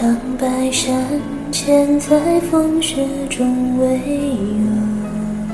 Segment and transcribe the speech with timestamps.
[0.00, 0.94] 长白山
[1.50, 5.50] 千载风雪中巍峨，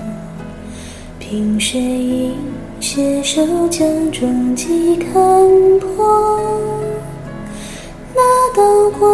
[1.18, 2.34] 凭谁饮
[2.78, 5.14] 携手将终极看
[5.78, 6.38] 破？
[8.14, 9.08] 那道光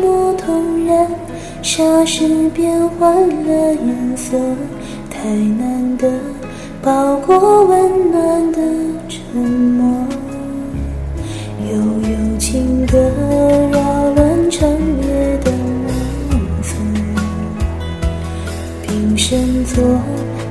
[0.00, 1.06] 魔同然，
[1.62, 4.36] 霎时变换了颜色，
[5.08, 6.10] 太难得，
[6.82, 7.95] 包裹温
[19.74, 19.82] 作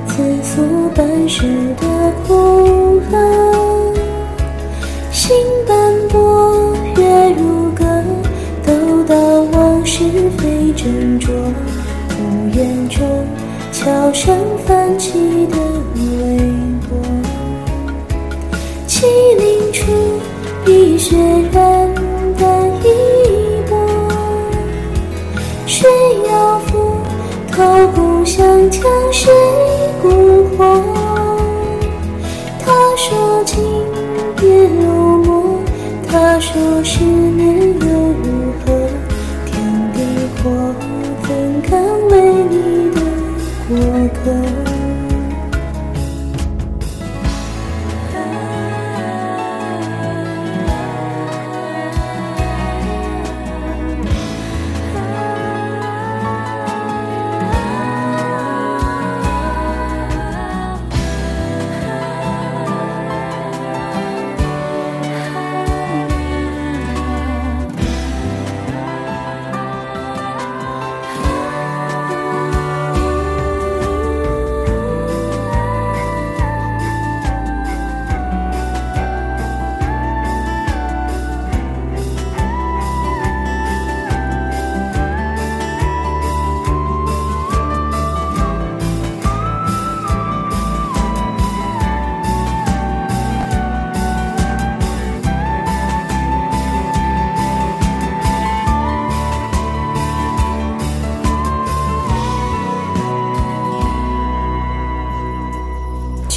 [0.08, 1.42] 自诉半世
[1.80, 3.94] 的苦乐，
[5.10, 5.34] 心
[5.66, 7.84] 斑驳月如歌，
[8.64, 9.16] 都道
[9.52, 10.04] 往事
[10.38, 11.30] 非斟酌，
[12.20, 13.04] 无言中
[13.72, 15.12] 悄声泛起
[15.46, 15.56] 的
[15.94, 16.00] 微
[16.88, 16.98] 波，
[18.86, 19.04] 麒
[19.38, 19.92] 麟处。
[20.64, 21.16] 碧血
[21.52, 21.65] 染
[28.36, 29.32] 故乡将谁
[30.02, 30.82] 蛊惑？
[32.60, 33.56] 他说情
[34.36, 34.46] 别
[34.78, 35.62] 如墨，
[36.06, 37.00] 他说是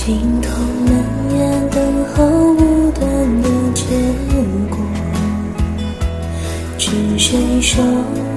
[0.01, 0.49] 心痛
[0.85, 0.93] 难
[1.37, 1.77] 言，等
[2.15, 2.23] 候
[2.53, 3.03] 无端
[3.41, 3.83] 的结
[4.69, 4.77] 果。
[6.77, 7.83] 是谁手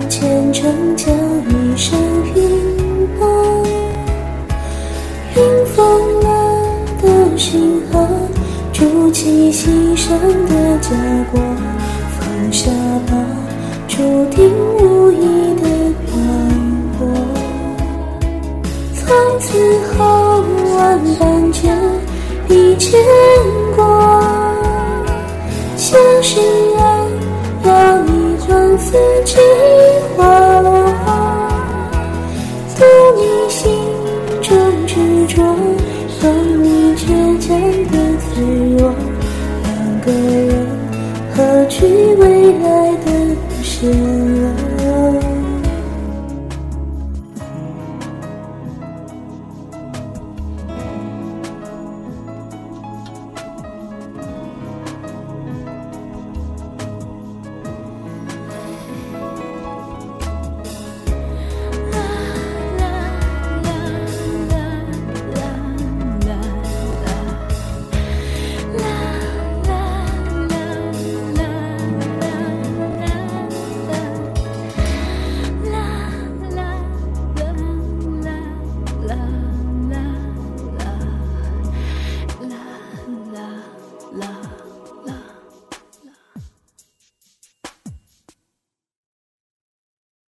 [0.08, 2.34] 牵成将一生拼
[3.16, 3.64] 搏？
[5.36, 6.28] 云疯了
[7.00, 8.08] 的星河，
[8.72, 10.08] 筑起牺牲
[10.48, 10.90] 的家
[11.30, 11.40] 国。
[12.18, 12.72] 放下
[13.06, 13.14] 吧，
[13.86, 14.02] 注
[14.34, 14.50] 定
[14.80, 15.31] 无意
[21.62, 21.72] 般
[22.48, 23.00] 旧，已牵
[23.76, 24.20] 挂。
[25.76, 26.42] 相信
[26.78, 26.82] 爱，
[27.64, 28.92] 要你换四
[29.24, 29.71] 季花落。